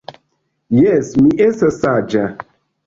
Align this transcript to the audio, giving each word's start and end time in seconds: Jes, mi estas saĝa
Jes, 0.79 1.13
mi 1.21 1.31
estas 1.49 1.81
saĝa 1.85 2.29